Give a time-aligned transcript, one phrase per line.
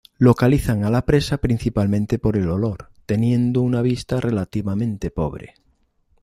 [0.17, 5.53] Localizan a la presa principalmente por el olor, teniendo una vista relativamente pobre.